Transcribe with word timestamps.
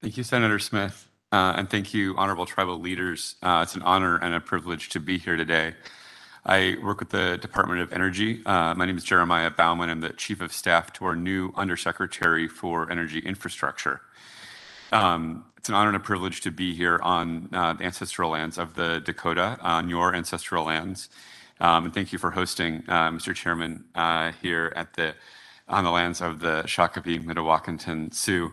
Thank 0.00 0.16
you, 0.16 0.22
Senator 0.22 0.60
Smith, 0.60 1.08
uh, 1.32 1.54
and 1.56 1.68
thank 1.68 1.92
you, 1.92 2.14
honorable 2.16 2.46
tribal 2.46 2.78
leaders. 2.78 3.34
Uh, 3.42 3.62
it's 3.64 3.74
an 3.74 3.82
honor 3.82 4.16
and 4.16 4.32
a 4.32 4.38
privilege 4.38 4.90
to 4.90 5.00
be 5.00 5.18
here 5.18 5.34
today. 5.34 5.74
I 6.46 6.76
work 6.84 7.00
with 7.00 7.10
the 7.10 7.36
Department 7.36 7.80
of 7.80 7.92
Energy. 7.92 8.40
Uh, 8.46 8.76
my 8.76 8.86
name 8.86 8.96
is 8.96 9.02
Jeremiah 9.02 9.50
Baumann. 9.50 9.90
I'm 9.90 10.00
the 10.00 10.10
Chief 10.10 10.40
of 10.40 10.52
Staff 10.52 10.92
to 10.94 11.04
our 11.04 11.16
new 11.16 11.52
Undersecretary 11.56 12.46
for 12.46 12.88
Energy 12.92 13.18
Infrastructure. 13.18 14.00
Um, 14.92 15.44
it's 15.56 15.68
an 15.68 15.74
honor 15.74 15.88
and 15.88 15.96
a 15.96 16.00
privilege 16.00 16.42
to 16.42 16.52
be 16.52 16.76
here 16.76 17.00
on 17.02 17.48
the 17.50 17.84
ancestral 17.84 18.30
lands 18.30 18.56
of 18.56 18.74
the 18.74 19.00
Dakota, 19.00 19.58
on 19.60 19.88
your 19.88 20.14
ancestral 20.14 20.66
lands. 20.66 21.08
Um, 21.58 21.86
and 21.86 21.92
thank 21.92 22.12
you 22.12 22.20
for 22.20 22.30
hosting, 22.30 22.82
Mr. 22.82 23.34
Chairman, 23.34 23.86
here 24.40 24.72
at 24.76 24.94
the 24.94 25.16
on 25.66 25.84
the 25.84 25.90
lands 25.90 26.22
of 26.22 26.38
the 26.38 26.62
Shakopee 26.62 27.22
Mdewakanton 27.22 28.14
Sioux. 28.14 28.52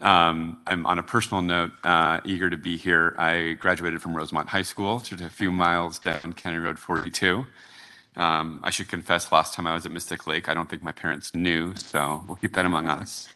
Um, 0.00 0.58
I'm, 0.66 0.86
on 0.86 0.98
a 0.98 1.02
personal 1.02 1.42
note, 1.42 1.72
uh, 1.82 2.20
eager 2.24 2.48
to 2.48 2.56
be 2.56 2.76
here. 2.76 3.16
I 3.18 3.56
graduated 3.58 4.00
from 4.00 4.16
Rosemount 4.16 4.48
High 4.48 4.62
School, 4.62 5.00
just 5.00 5.22
a 5.22 5.28
few 5.28 5.50
miles 5.50 5.98
down 5.98 6.34
County 6.34 6.58
Road 6.58 6.78
42. 6.78 7.44
Um, 8.16 8.60
I 8.62 8.70
should 8.70 8.88
confess, 8.88 9.30
last 9.32 9.54
time 9.54 9.66
I 9.66 9.74
was 9.74 9.86
at 9.86 9.92
Mystic 9.92 10.26
Lake, 10.26 10.48
I 10.48 10.54
don't 10.54 10.68
think 10.68 10.82
my 10.82 10.92
parents 10.92 11.34
knew, 11.34 11.74
so 11.76 12.24
we'll 12.26 12.36
keep 12.36 12.54
that 12.54 12.64
among 12.64 12.88
us. 12.88 13.28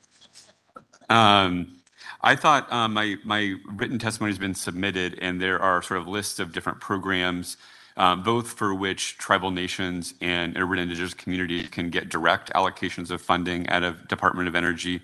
Um, 1.09 1.79
I 2.21 2.37
thought 2.37 2.73
uh, 2.73 2.89
my 2.89 3.57
written 3.67 3.99
testimony 3.99 4.31
has 4.31 4.39
been 4.39 4.55
submitted, 4.55 5.19
and 5.21 5.41
there 5.41 5.61
are 5.61 5.83
sort 5.83 6.01
of 6.01 6.07
lists 6.07 6.39
of 6.39 6.53
different 6.53 6.81
programs, 6.81 7.57
uh, 7.97 8.15
both 8.17 8.53
for 8.53 8.73
which 8.75 9.19
tribal 9.19 9.51
nations 9.51 10.15
and 10.21 10.57
urban 10.57 10.79
indigenous 10.79 11.15
communities 11.15 11.69
can 11.69 11.91
get 11.91 12.09
direct 12.09 12.53
allocations 12.53 13.11
of 13.11 13.21
funding 13.21 13.69
out 13.69 13.83
of 13.83 14.07
Department 14.09 14.49
of 14.49 14.55
Energy, 14.55 15.01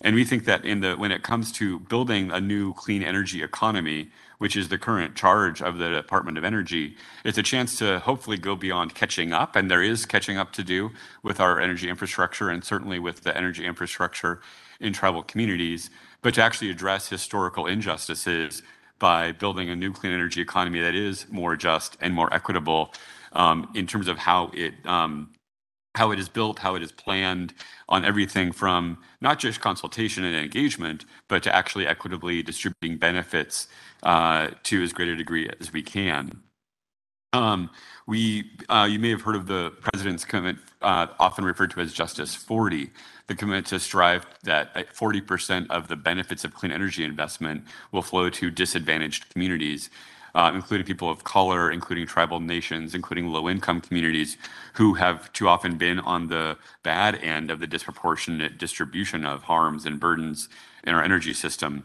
And 0.00 0.14
we 0.14 0.24
think 0.24 0.44
that 0.44 0.62
when 0.98 1.12
it 1.12 1.22
comes 1.22 1.50
to 1.52 1.80
building 1.80 2.30
a 2.30 2.40
new 2.40 2.74
clean 2.74 3.02
energy 3.02 3.42
economy, 3.42 4.10
which 4.42 4.56
is 4.56 4.68
the 4.68 4.76
current 4.76 5.14
charge 5.14 5.62
of 5.62 5.78
the 5.78 5.88
Department 5.88 6.36
of 6.36 6.42
Energy, 6.42 6.96
it's 7.24 7.38
a 7.38 7.44
chance 7.44 7.78
to 7.78 8.00
hopefully 8.00 8.36
go 8.36 8.56
beyond 8.56 8.92
catching 8.92 9.32
up, 9.32 9.54
and 9.54 9.70
there 9.70 9.84
is 9.84 10.04
catching 10.04 10.36
up 10.36 10.52
to 10.52 10.64
do 10.64 10.90
with 11.22 11.38
our 11.38 11.60
energy 11.60 11.88
infrastructure 11.88 12.50
and 12.50 12.64
certainly 12.64 12.98
with 12.98 13.22
the 13.22 13.36
energy 13.36 13.64
infrastructure 13.64 14.40
in 14.80 14.92
tribal 14.92 15.22
communities, 15.22 15.90
but 16.22 16.34
to 16.34 16.42
actually 16.42 16.70
address 16.70 17.08
historical 17.08 17.66
injustices 17.68 18.64
by 18.98 19.30
building 19.30 19.70
a 19.70 19.76
new 19.76 19.92
clean 19.92 20.12
energy 20.12 20.40
economy 20.40 20.80
that 20.80 20.96
is 20.96 21.24
more 21.30 21.54
just 21.54 21.96
and 22.00 22.12
more 22.12 22.34
equitable, 22.34 22.92
um, 23.34 23.70
in 23.76 23.86
terms 23.86 24.08
of 24.08 24.18
how 24.18 24.50
it 24.54 24.74
um, 24.84 25.30
is 25.96 26.28
built, 26.28 26.60
how 26.60 26.74
it 26.74 26.82
is 26.82 26.92
planned 26.92 27.54
on 27.88 28.04
everything 28.04 28.52
from 28.52 28.98
not 29.20 29.38
just 29.38 29.60
consultation 29.60 30.24
and 30.24 30.34
engagement, 30.34 31.04
but 31.28 31.42
to 31.42 31.54
actually 31.54 31.86
equitably 31.86 32.42
distributing 32.42 32.98
benefits 32.98 33.68
uh, 34.02 34.48
to 34.62 34.82
as 34.82 34.92
great 34.92 35.08
a 35.08 35.16
degree 35.16 35.48
as 35.60 35.72
we 35.72 35.82
can. 35.82 36.42
Um, 37.34 37.70
we, 38.06 38.50
uh, 38.68 38.86
You 38.90 38.98
may 38.98 39.10
have 39.10 39.22
heard 39.22 39.36
of 39.36 39.46
the 39.46 39.70
president's 39.80 40.24
commitment, 40.24 40.58
uh, 40.82 41.06
often 41.18 41.44
referred 41.44 41.70
to 41.70 41.80
as 41.80 41.92
Justice 41.92 42.34
40, 42.34 42.90
the 43.26 43.34
commitment 43.34 43.66
to 43.68 43.80
strive 43.80 44.26
that 44.42 44.74
40% 44.74 45.70
of 45.70 45.88
the 45.88 45.96
benefits 45.96 46.44
of 46.44 46.52
clean 46.52 46.72
energy 46.72 47.04
investment 47.04 47.64
will 47.90 48.02
flow 48.02 48.28
to 48.30 48.50
disadvantaged 48.50 49.30
communities, 49.30 49.88
Uh, 50.34 50.50
including 50.54 50.86
people 50.86 51.10
of 51.10 51.24
color, 51.24 51.70
including 51.70 52.06
tribal 52.06 52.40
nations, 52.40 52.94
including 52.94 53.28
low-income 53.28 53.82
communities 53.82 54.38
who 54.74 54.94
have 54.94 55.30
too 55.34 55.46
often 55.46 55.76
been 55.76 56.00
on 56.00 56.28
the 56.28 56.56
bad 56.82 57.14
end 57.16 57.50
of 57.50 57.60
the 57.60 57.66
disproportionate 57.66 58.56
distribution 58.56 59.26
of 59.26 59.42
harms 59.42 59.84
and 59.84 60.00
burdens 60.00 60.48
in 60.84 60.94
our 60.94 61.02
energy 61.02 61.34
system. 61.34 61.84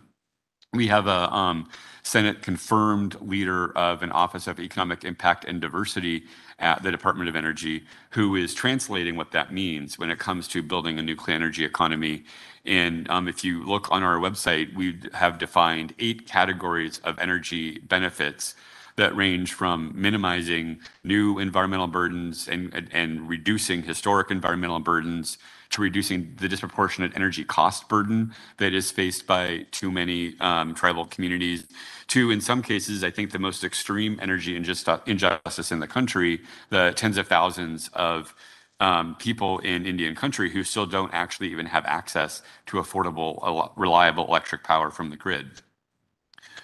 We 0.74 0.88
have 0.88 1.08
a 1.08 1.64
Senate-confirmed 2.04 3.22
leader 3.22 3.76
of 3.78 4.04
an 4.04 4.12
Office 4.12 4.48
of 4.48 4.60
Economic 4.60 5.06
Impact 5.06 5.46
and 5.46 5.62
Diversity 5.62 6.24
at 6.60 6.84
the 6.84 6.92
Department 6.92 7.30
of 7.30 7.36
Energy 7.36 7.86
who 8.12 8.36
is 8.36 8.54
translating 8.54 9.16
what 9.16 9.32
that 9.32 9.54
means 9.54 9.98
when 9.98 10.10
it 10.10 10.20
comes 10.20 10.48
to 10.50 10.62
building 10.62 11.00
a 11.00 11.02
nuclear 11.02 11.36
energy 11.36 11.64
economy. 11.64 12.26
And 12.66 13.10
um, 13.10 13.28
if 13.28 13.44
you 13.44 13.66
look 13.66 13.90
on 13.92 14.04
our 14.04 14.18
website, 14.18 14.76
we 14.76 15.00
have 15.14 15.38
defined 15.38 15.94
eight 16.00 16.28
categories 16.28 17.00
of 17.00 17.18
energy 17.20 17.80
benefits 17.80 18.56
that 18.98 19.16
range 19.16 19.54
from 19.54 19.94
minimizing 19.96 20.80
new 21.04 21.40
environmental 21.40 21.88
burdens 21.88 22.48
and 22.48 22.90
and 22.92 23.30
reducing 23.30 23.84
historic 23.84 24.32
environmental 24.32 24.80
burdens 24.80 25.38
to 25.70 25.82
reducing 25.82 26.36
the 26.40 26.48
disproportionate 26.48 27.14
energy 27.16 27.44
cost 27.44 27.90
burden 27.90 28.34
that 28.58 28.74
is 28.74 28.92
faced 28.92 29.28
by 29.28 29.66
too 29.72 29.92
many 29.92 30.36
um, 30.40 30.74
tribal 30.74 31.06
communities 31.06 31.66
to, 32.08 32.32
in 32.32 32.40
some 32.42 32.62
cases, 32.62 33.04
I 33.04 33.12
think 33.12 33.32
the 33.32 33.40
most 33.40 33.64
extreme 33.64 34.18
energy 34.22 34.56
injustice 34.56 35.72
in 35.72 35.80
the 35.80 35.88
country, 35.88 36.42
the 36.70 36.94
tens 36.96 37.18
of 37.18 37.28
thousands 37.28 37.90
of 37.94 38.34
um, 38.80 39.16
people 39.16 39.60
in 39.60 39.86
Indian 39.86 40.16
country 40.16 40.50
who 40.52 40.64
still 40.64 40.86
don't 40.86 41.14
actually 41.14 41.50
even 41.50 41.66
have 41.66 41.86
access 41.86 42.42
to 42.68 42.78
affordable, 42.78 43.72
reliable 43.76 44.26
electric 44.26 44.64
power 44.64 44.90
from 44.92 45.10
the 45.10 45.18
grid. 45.18 45.62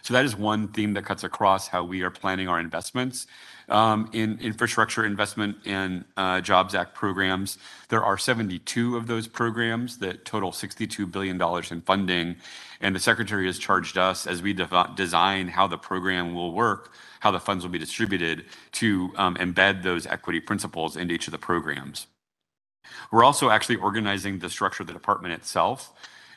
So 0.04 0.14
that 0.14 0.26
is 0.26 0.36
one 0.36 0.68
theme 0.68 0.94
that 0.94 1.06
cuts 1.06 1.24
across 1.24 1.70
how 1.70 1.86
we 1.86 2.02
are 2.02 2.10
planning 2.10 2.50
our 2.50 2.60
investments 2.60 3.26
um, 3.70 4.10
in 4.12 4.38
Infrastructure 4.42 5.06
Investment 5.06 5.56
and 5.66 6.04
uh, 6.18 6.42
Jobs 6.42 6.76
Act 6.76 6.94
programs. 6.94 7.58
There 7.88 8.04
are 8.04 8.18
72 8.18 8.98
of 8.98 9.08
those 9.08 9.30
programs 9.30 10.00
that 10.00 10.26
total 10.26 10.52
$62 10.52 11.10
billion 11.10 11.42
in 11.72 11.82
funding, 11.82 12.36
and 12.82 12.94
the 12.94 13.00
secretary 13.00 13.46
has 13.46 13.58
charged 13.58 13.98
us 13.98 14.28
as 14.28 14.42
we 14.42 14.54
design 14.54 15.48
how 15.48 15.68
the 15.68 15.78
program 15.78 16.34
will 16.34 16.52
work, 16.52 16.92
how 17.22 17.32
the 17.32 17.40
funds 17.40 17.64
will 17.64 17.72
be 17.72 17.80
distributed 17.80 18.44
to 18.74 19.14
um, 19.16 19.36
embed 19.36 19.84
those 19.84 20.06
equity 20.06 20.42
principles 20.42 20.98
into 20.98 21.14
each 21.14 21.30
of 21.30 21.32
the 21.32 21.38
programs. 21.38 22.08
We're 23.10 23.24
also 23.24 23.50
actually 23.50 23.78
organizing 23.78 24.40
the 24.40 24.50
structure 24.50 24.84
of 24.84 24.88
the 24.88 24.94
department 24.94 25.34
itself 25.34 25.94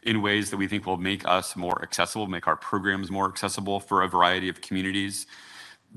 in 0.06 0.22
ways 0.22 0.50
that 0.50 0.56
we 0.56 0.68
think 0.68 0.86
will 0.86 0.96
make 0.96 1.26
us 1.26 1.56
more 1.56 1.82
accessible, 1.82 2.28
make 2.28 2.46
our 2.46 2.56
programs 2.56 3.10
more 3.10 3.28
accessible 3.28 3.80
for 3.80 4.02
a 4.02 4.08
variety 4.08 4.48
of 4.48 4.60
communities. 4.60 5.26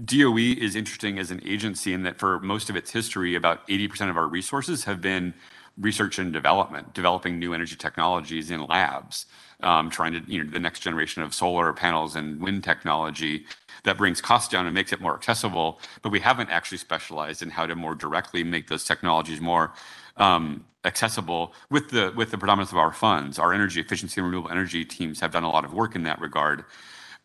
DOE 0.03 0.37
is 0.37 0.75
interesting 0.75 1.19
as 1.19 1.29
an 1.29 1.41
agency 1.45 1.93
in 1.93 2.01
that 2.03 2.17
for 2.17 2.39
most 2.39 2.69
of 2.71 2.75
its 2.75 2.91
history, 2.91 3.35
about 3.35 3.67
80% 3.67 4.09
of 4.09 4.17
our 4.17 4.27
resources 4.27 4.85
have 4.85 4.99
been 4.99 5.35
research 5.77 6.17
and 6.17 6.33
development, 6.33 6.93
developing 6.93 7.37
new 7.37 7.53
energy 7.53 7.75
technologies 7.75 8.49
in 8.49 8.65
labs, 8.65 9.27
um, 9.61 9.91
trying 9.91 10.13
to, 10.13 10.21
you 10.25 10.43
know, 10.43 10.49
the 10.49 10.59
next 10.59 10.79
generation 10.79 11.21
of 11.21 11.33
solar 11.33 11.71
panels 11.71 12.15
and 12.15 12.41
wind 12.41 12.63
technology 12.63 13.45
that 13.83 13.97
brings 13.97 14.21
costs 14.21 14.49
down 14.49 14.65
and 14.65 14.73
makes 14.73 14.91
it 14.91 14.99
more 14.99 15.13
accessible. 15.13 15.79
But 16.01 16.11
we 16.11 16.19
haven't 16.19 16.49
actually 16.49 16.79
specialized 16.79 17.43
in 17.43 17.51
how 17.51 17.67
to 17.67 17.75
more 17.75 17.93
directly 17.93 18.43
make 18.43 18.67
those 18.69 18.83
technologies 18.83 19.39
more 19.39 19.71
um, 20.17 20.65
accessible 20.85 21.53
with 21.69 21.89
the 21.89 22.13
with 22.15 22.31
the 22.31 22.37
predominance 22.37 22.71
of 22.71 22.77
our 22.77 22.93
funds. 22.93 23.37
Our 23.37 23.53
energy 23.53 23.79
efficiency 23.79 24.21
and 24.21 24.27
renewable 24.27 24.49
energy 24.49 24.85
teams 24.85 25.19
have 25.19 25.31
done 25.31 25.43
a 25.43 25.49
lot 25.49 25.65
of 25.65 25.73
work 25.73 25.95
in 25.95 26.03
that 26.03 26.19
regard. 26.21 26.63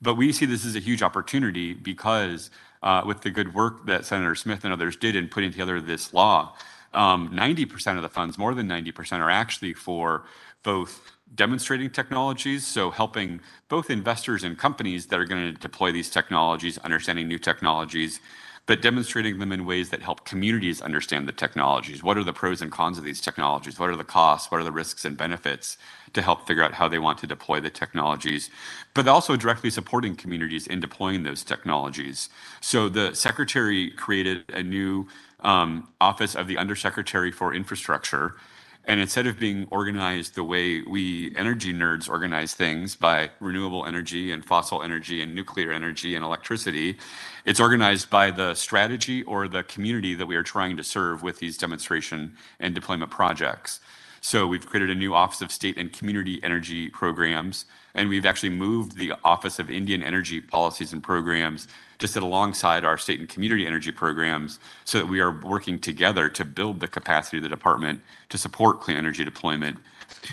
But 0.03 0.17
we 0.17 0.33
see 0.33 0.45
this 0.45 0.67
as 0.67 0.75
a 0.75 0.81
huge 0.81 1.03
opportunity 1.03 1.73
because 1.73 2.51
uh, 2.83 3.03
with 3.07 3.23
the 3.23 3.31
good 3.31 3.55
work 3.55 3.87
that 3.87 4.05
Senator 4.05 4.35
Smith 4.35 4.65
and 4.65 4.73
others 4.73 4.97
did 4.97 5.17
in 5.17 5.29
putting 5.29 5.51
together 5.51 5.81
this 5.81 6.13
law, 6.13 6.55
um, 6.93 7.31
90% 7.31 7.97
of 7.97 8.03
the 8.03 8.09
funds, 8.09 8.37
more 8.37 8.55
than 8.55 8.69
90%, 8.69 9.21
are 9.21 9.31
actually 9.31 9.73
for 9.73 10.25
both 10.63 11.13
demonstrating 11.35 11.91
technologies, 11.91 12.67
so 12.67 12.91
helping 12.91 13.41
both 13.69 13.91
investors 13.91 14.45
and 14.45 14.59
companies 14.59 15.07
that 15.07 15.19
are 15.19 15.25
going 15.25 15.53
to 15.53 15.61
deploy 15.61 15.91
these 15.91 16.11
technologies, 16.11 16.79
understanding 16.79 17.27
new 17.27 17.39
technologies, 17.39 18.21
but 18.67 18.81
demonstrating 18.81 19.39
them 19.39 19.53
in 19.53 19.67
ways 19.67 19.91
that 19.91 20.03
help 20.03 20.25
communities 20.25 20.81
understand 20.81 21.29
the 21.29 21.33
technologies. 21.33 22.03
What 22.03 22.17
are 22.17 22.25
the 22.25 22.33
pros 22.33 22.63
and 22.63 22.73
cons 22.73 22.97
of 22.97 23.05
these 23.05 23.21
technologies? 23.21 23.79
What 23.79 23.91
are 23.91 23.97
the 23.97 24.05
costs? 24.05 24.51
What 24.51 24.61
are 24.61 24.65
the 24.65 24.73
risks 24.73 25.05
and 25.05 25.17
benefits 25.17 25.77
to 26.15 26.23
help 26.23 26.47
figure 26.47 26.63
out 26.63 26.75
how 26.75 26.89
they 26.89 26.99
want 26.99 27.19
to 27.19 27.27
deploy 27.27 27.61
the 27.61 27.71
technologies? 27.71 28.49
But 28.95 29.07
also 29.07 29.37
directly 29.37 29.71
supporting 29.71 30.17
communities 30.17 30.67
in 30.67 30.81
deploying 30.81 31.25
those 31.25 31.45
technologies. 31.45 32.31
So 32.61 32.89
the 32.89 33.15
Secretary 33.15 33.91
created 33.91 34.45
a 34.49 34.63
new 34.63 35.09
um, 35.41 35.89
office 36.01 36.35
of 36.35 36.47
the 36.47 36.57
Undersecretary 36.57 37.31
for 37.31 37.53
Infrastructure. 37.53 38.37
And 38.87 39.01
instead 39.01 39.27
of 39.27 39.39
being 39.39 39.67
organized 39.71 40.35
the 40.35 40.45
way 40.45 40.83
we 40.83 41.35
energy 41.37 41.73
nerds 41.73 42.09
organize 42.09 42.53
things 42.53 42.95
by 42.95 43.31
renewable 43.41 43.87
energy 43.87 44.31
and 44.31 44.45
fossil 44.45 44.83
energy 44.83 45.23
and 45.23 45.35
nuclear 45.35 45.73
energy 45.73 46.15
and 46.15 46.25
electricity, 46.25 46.99
it's 47.47 47.61
organized 47.61 48.11
by 48.11 48.31
the 48.31 48.55
strategy 48.55 49.23
or 49.23 49.49
the 49.49 49.63
community 49.63 50.15
that 50.15 50.27
we 50.27 50.37
are 50.37 50.43
trying 50.43 50.77
to 50.77 50.85
serve 50.85 51.23
with 51.23 51.39
these 51.39 51.57
demonstration 51.57 52.37
and 52.61 52.75
deployment 52.75 53.11
projects. 53.11 53.81
So 54.25 54.47
we've 54.47 54.67
created 54.67 54.89
a 54.89 54.95
new 54.95 55.15
Office 55.15 55.43
of 55.43 55.53
State 55.53 55.77
and 55.77 55.93
Community 55.93 56.41
Energy 56.43 56.89
Programs, 56.89 57.67
and 57.95 58.09
we've 58.09 58.25
actually 58.25 58.49
moved 58.49 58.97
the 58.97 59.13
Office 59.23 59.59
of 59.59 59.71
Indian 59.71 60.03
Energy 60.03 60.41
Policies 60.41 60.95
and 60.95 61.03
Programs 61.03 61.69
to 61.99 62.09
sit 62.09 62.23
alongside 62.23 62.87
our 62.87 62.97
state 62.97 63.21
and 63.21 63.29
community 63.29 63.67
energy 63.67 63.93
programs 63.93 64.59
so 64.87 64.99
that 64.99 65.09
we 65.09 65.21
are 65.21 65.31
working 65.31 65.79
together 65.79 66.31
to 66.31 66.43
build 66.43 66.81
the 66.81 66.89
capacity 66.89 67.37
of 67.37 67.43
the 67.43 67.51
department 67.51 68.01
to 68.31 68.39
support 68.39 68.81
clean 68.81 68.97
energy 68.97 69.27
deployment. 69.27 69.77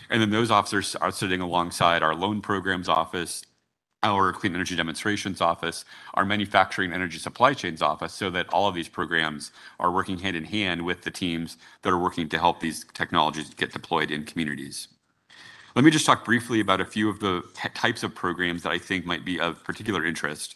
And 0.09 0.21
then 0.21 0.29
those 0.29 0.51
officers 0.51 0.95
are 0.95 1.11
sitting 1.11 1.41
alongside 1.41 2.01
our 2.01 2.15
Loan 2.15 2.39
Programs 2.39 2.87
Office, 2.87 3.43
our 4.03 4.33
Clean 4.33 4.53
Energy 4.53 4.75
Demonstrations 4.75 5.41
Office, 5.41 5.85
our 6.15 6.25
Manufacturing 6.25 6.91
Energy 6.91 7.19
Supply 7.19 7.53
Chains 7.53 7.81
Office, 7.81 8.13
so 8.13 8.29
that 8.31 8.47
all 8.49 8.67
of 8.67 8.75
these 8.75 8.87
programs 8.87 9.51
are 9.79 9.91
working 9.91 10.17
hand 10.17 10.35
in 10.35 10.45
hand 10.45 10.83
with 10.83 11.03
the 11.03 11.11
teams 11.11 11.57
that 11.83 11.91
are 11.91 11.99
working 11.99 12.27
to 12.29 12.39
help 12.39 12.59
these 12.59 12.85
technologies 12.93 13.53
get 13.53 13.71
deployed 13.71 14.09
in 14.09 14.25
communities. 14.25 14.87
Let 15.75 15.85
me 15.85 15.91
just 15.91 16.05
talk 16.05 16.25
briefly 16.25 16.59
about 16.59 16.81
a 16.81 16.85
few 16.85 17.09
of 17.09 17.19
the 17.19 17.43
types 17.73 18.03
of 18.03 18.13
programs 18.13 18.63
that 18.63 18.71
I 18.71 18.77
think 18.77 19.05
might 19.05 19.23
be 19.23 19.39
of 19.39 19.63
particular 19.63 20.05
interest. 20.05 20.55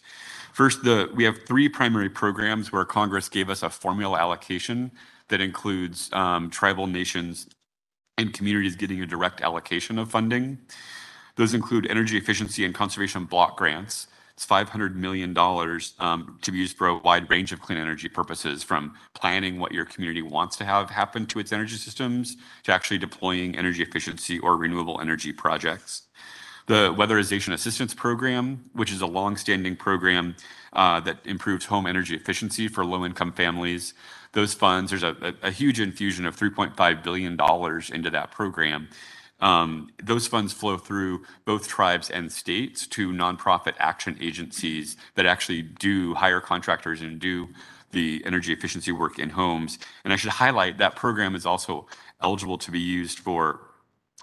First, 0.52 0.84
we 1.14 1.24
have 1.24 1.42
three 1.46 1.68
primary 1.68 2.10
programs 2.10 2.72
where 2.72 2.84
Congress 2.84 3.28
gave 3.28 3.48
us 3.48 3.62
a 3.62 3.70
formula 3.70 4.18
allocation 4.18 4.90
that 5.28 5.40
includes 5.40 6.10
um, 6.12 6.50
tribal 6.50 6.86
nations 6.86 7.46
and 8.18 8.32
communities 8.32 8.76
getting 8.76 9.02
a 9.02 9.06
direct 9.06 9.40
allocation 9.40 9.98
of 9.98 10.10
funding. 10.10 10.58
Those 11.36 11.54
include 11.54 11.86
Energy 11.88 12.16
Efficiency 12.16 12.64
and 12.64 12.74
Conservation 12.74 13.24
Block 13.24 13.56
Grants. 13.56 14.08
It's 14.32 14.46
$500 14.46 14.94
million 14.94 15.36
um, 15.98 16.38
to 16.42 16.52
be 16.52 16.58
used 16.58 16.76
for 16.76 16.88
a 16.88 16.98
wide 16.98 17.30
range 17.30 17.52
of 17.52 17.60
clean 17.62 17.78
energy 17.78 18.08
purposes, 18.08 18.62
from 18.62 18.94
planning 19.14 19.58
what 19.58 19.72
your 19.72 19.86
community 19.86 20.20
wants 20.20 20.56
to 20.56 20.64
have 20.64 20.90
happen 20.90 21.24
to 21.26 21.38
its 21.38 21.52
energy 21.52 21.76
systems 21.76 22.36
to 22.64 22.72
actually 22.72 22.98
deploying 22.98 23.56
energy 23.56 23.82
efficiency 23.82 24.38
or 24.38 24.56
renewable 24.58 25.00
energy 25.00 25.32
projects. 25.32 26.02
The 26.66 26.92
Weatherization 26.94 27.52
Assistance 27.52 27.94
Program, 27.94 28.68
which 28.72 28.92
is 28.92 29.00
a 29.00 29.06
long-standing 29.06 29.76
program 29.76 30.36
uh, 30.72 31.00
that 31.00 31.18
improves 31.24 31.64
home 31.64 31.86
energy 31.86 32.14
efficiency 32.14 32.68
for 32.68 32.84
low-income 32.84 33.32
families. 33.32 33.94
Those 34.32 34.52
funds, 34.52 34.90
there's 34.90 35.04
a 35.04 35.50
huge 35.50 35.80
infusion 35.80 36.26
of 36.26 36.36
$3.5 36.36 37.02
billion 37.02 37.38
into 37.94 38.10
that 38.10 38.30
program. 38.32 38.88
Um, 39.40 39.90
those 40.02 40.26
funds 40.26 40.52
flow 40.52 40.78
through 40.78 41.24
both 41.44 41.68
tribes 41.68 42.08
and 42.08 42.32
states 42.32 42.86
to 42.88 43.12
nonprofit 43.12 43.74
action 43.78 44.16
agencies 44.20 44.96
that 45.14 45.26
actually 45.26 45.62
do 45.62 46.14
hire 46.14 46.40
contractors 46.40 47.02
and 47.02 47.20
do 47.20 47.48
the 47.92 48.22
energy 48.24 48.52
efficiency 48.52 48.92
work 48.92 49.18
in 49.18 49.30
homes. 49.30 49.78
And 50.04 50.12
I 50.12 50.16
should 50.16 50.30
highlight 50.30 50.78
that 50.78 50.96
program 50.96 51.34
is 51.34 51.46
also 51.46 51.86
eligible 52.22 52.58
to 52.58 52.70
be 52.70 52.80
used 52.80 53.18
for 53.18 53.60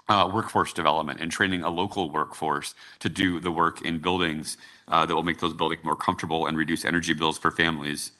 uh, 0.08 0.30
workforce 0.32 0.72
development 0.72 1.20
and 1.20 1.30
training 1.30 1.62
a 1.62 1.70
local 1.70 2.10
workforce 2.10 2.74
to 2.98 3.08
do 3.08 3.40
the 3.40 3.50
work 3.50 3.82
in 3.82 3.98
buildings 3.98 4.58
uh, 4.88 5.06
that 5.06 5.14
will 5.14 5.22
make 5.22 5.40
those 5.40 5.54
buildings 5.54 5.82
more 5.82 5.96
comfortable 5.96 6.46
and 6.46 6.58
reduce 6.58 6.84
energy 6.84 7.14
bills 7.14 7.38
for 7.38 7.50
families. 7.50 8.12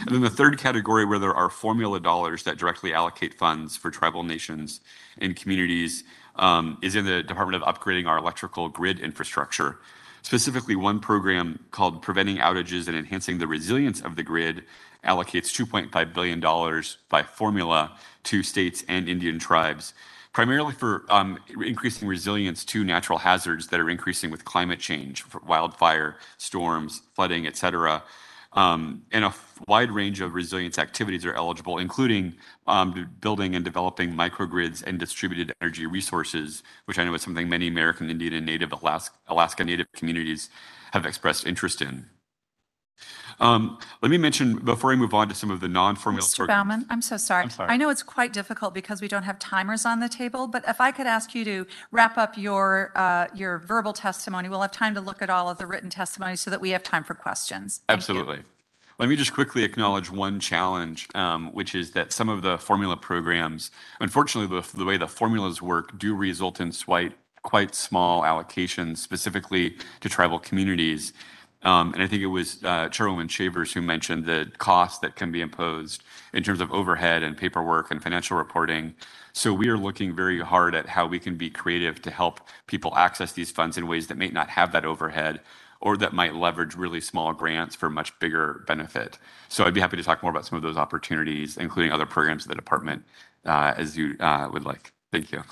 And 0.00 0.14
then 0.14 0.20
the 0.20 0.30
third 0.30 0.58
category 0.58 1.04
where 1.04 1.18
there 1.18 1.34
are 1.34 1.50
formula 1.50 1.98
dollars 1.98 2.42
that 2.44 2.58
directly 2.58 2.94
allocate 2.94 3.34
funds 3.34 3.76
for 3.76 3.90
tribal 3.90 4.22
nations 4.22 4.80
and 5.18 5.34
communities 5.34 6.04
Um, 6.36 6.78
is 6.80 6.96
in 6.96 7.04
the 7.04 7.22
Department 7.22 7.62
of 7.62 7.74
upgrading 7.74 8.08
our 8.08 8.16
electrical 8.16 8.70
grid 8.70 9.00
infrastructure. 9.00 9.78
Specifically, 10.22 10.76
one 10.76 11.00
program 11.00 11.58
called 11.72 12.00
Preventing 12.00 12.38
Outages 12.38 12.86
and 12.88 12.96
Enhancing 12.96 13.38
the 13.38 13.46
Resilience 13.46 14.00
of 14.00 14.16
the 14.16 14.22
Grid 14.22 14.64
allocates 15.04 15.50
$2.5 15.50 16.14
billion 16.14 16.40
by 17.08 17.22
formula 17.22 17.96
to 18.24 18.42
states 18.42 18.84
and 18.88 19.08
Indian 19.08 19.38
tribes, 19.38 19.94
primarily 20.32 20.72
for 20.72 21.04
um, 21.08 21.38
increasing 21.64 22.06
resilience 22.06 22.64
to 22.66 22.84
natural 22.84 23.18
hazards 23.18 23.66
that 23.68 23.80
are 23.80 23.90
increasing 23.90 24.30
with 24.30 24.44
climate 24.44 24.78
change, 24.78 25.24
wildfire, 25.44 26.16
storms, 26.38 27.02
flooding, 27.14 27.46
et 27.46 27.56
cetera. 27.56 28.02
Um, 28.54 29.02
and 29.12 29.24
a 29.24 29.34
wide 29.66 29.90
range 29.90 30.20
of 30.20 30.34
resilience 30.34 30.78
activities 30.78 31.24
are 31.24 31.34
eligible, 31.34 31.78
including 31.78 32.34
um, 32.66 33.10
building 33.20 33.54
and 33.54 33.64
developing 33.64 34.12
microgrids 34.12 34.82
and 34.82 34.98
distributed 34.98 35.54
energy 35.62 35.86
resources, 35.86 36.62
which 36.84 36.98
I 36.98 37.04
know 37.04 37.14
is 37.14 37.22
something 37.22 37.48
many 37.48 37.68
American 37.68 38.10
Indian 38.10 38.34
and 38.34 38.46
Native 38.46 38.72
Alaska 38.72 39.64
Native 39.64 39.86
communities 39.92 40.50
have 40.92 41.06
expressed 41.06 41.46
interest 41.46 41.80
in. 41.80 42.06
Let 43.40 44.10
me 44.10 44.18
mention 44.18 44.56
before 44.56 44.92
I 44.92 44.96
move 44.96 45.14
on 45.14 45.28
to 45.28 45.34
some 45.34 45.50
of 45.50 45.60
the 45.60 45.68
non-formula 45.68 46.26
programs. 46.34 46.50
Mr. 46.50 46.62
Baumann, 46.62 46.86
I'm 46.90 47.02
so 47.02 47.16
sorry. 47.16 47.44
I'm 47.44 47.50
sorry. 47.50 47.70
I 47.70 47.76
know 47.76 47.90
it's 47.90 48.02
quite 48.02 48.32
difficult 48.32 48.74
because 48.74 49.00
we 49.00 49.08
don't 49.08 49.24
have 49.24 49.38
timers 49.38 49.84
on 49.84 50.00
the 50.00 50.08
table, 50.08 50.46
but 50.46 50.64
if 50.68 50.80
I 50.80 50.90
could 50.90 51.06
ask 51.06 51.34
you 51.34 51.44
to 51.44 51.66
wrap 51.90 52.18
up 52.18 52.36
your 52.36 52.92
uh, 52.94 53.26
your 53.34 53.58
verbal 53.58 53.92
testimony, 53.92 54.48
we'll 54.48 54.62
have 54.62 54.72
time 54.72 54.94
to 54.94 55.00
look 55.00 55.22
at 55.22 55.30
all 55.30 55.48
of 55.48 55.58
the 55.58 55.66
written 55.66 55.90
testimony 55.90 56.36
so 56.36 56.50
that 56.50 56.60
we 56.60 56.70
have 56.70 56.82
time 56.82 57.04
for 57.04 57.14
questions. 57.14 57.80
Thank 57.86 57.88
you. 57.88 58.00
Absolutely. 58.00 58.38
Let 58.98 59.08
me 59.08 59.16
just 59.16 59.32
quickly 59.32 59.64
acknowledge 59.64 60.10
one 60.10 60.38
challenge, 60.38 61.08
which 61.52 61.74
is 61.74 61.92
that 61.92 62.12
some 62.12 62.28
of 62.28 62.42
the 62.42 62.58
formula 62.58 62.96
programs, 62.96 63.70
unfortunately, 64.00 64.62
the 64.74 64.84
way 64.84 64.96
the 64.96 65.08
formulas 65.08 65.60
work 65.60 65.98
do 65.98 66.14
result 66.14 66.60
in 66.60 66.72
quite, 66.72 67.12
quite 67.42 67.74
small 67.74 68.22
allocations, 68.22 68.98
specifically 68.98 69.76
to 70.00 70.08
tribal 70.08 70.38
communities. 70.38 71.12
Um, 71.62 71.94
I 71.96 72.06
think 72.06 72.22
it 72.22 72.26
was 72.26 72.62
uh, 72.64 72.88
Chairwoman 72.88 73.28
Chavers 73.28 73.72
who 73.72 73.82
mentioned 73.82 74.26
the 74.26 74.50
cost 74.58 75.00
that 75.02 75.14
can 75.14 75.30
be 75.30 75.40
imposed 75.40 76.02
in 76.32 76.42
terms 76.42 76.60
of 76.60 76.72
overhead 76.72 77.22
and 77.22 77.36
paperwork 77.36 77.90
and 77.90 78.02
financial 78.02 78.36
reporting. 78.36 78.94
So 79.32 79.54
we 79.54 79.68
are 79.68 79.78
looking 79.78 80.14
very 80.14 80.40
hard 80.40 80.74
at 80.74 80.88
how 80.88 81.06
we 81.06 81.18
can 81.18 81.36
be 81.36 81.50
creative 81.50 82.02
to 82.02 82.10
help 82.10 82.40
people 82.66 82.96
access 82.96 83.32
these 83.32 83.50
funds 83.50 83.78
in 83.78 83.86
ways 83.86 84.08
that 84.08 84.18
may 84.18 84.28
not 84.28 84.48
have 84.50 84.72
that 84.72 84.84
overhead 84.84 85.40
or 85.80 85.96
that 85.96 86.12
might 86.12 86.34
leverage 86.34 86.76
really 86.76 87.00
small 87.00 87.32
grants 87.32 87.74
for 87.74 87.90
much 87.90 88.16
bigger 88.20 88.64
benefit. 88.66 89.18
So 89.48 89.64
I'd 89.64 89.74
be 89.74 89.80
happy 89.80 89.96
to 89.96 90.02
talk 90.02 90.22
more 90.22 90.30
about 90.30 90.46
some 90.46 90.56
of 90.56 90.62
those 90.62 90.76
opportunities, 90.76 91.56
including 91.56 91.92
other 91.92 92.06
programs 92.06 92.44
of 92.44 92.50
the 92.50 92.54
department, 92.54 93.04
uh, 93.44 93.74
as 93.76 93.96
you 93.96 94.16
uh, 94.20 94.48
would 94.52 94.64
like. 94.64 94.92
Thank 95.10 95.32
you. 95.32 95.42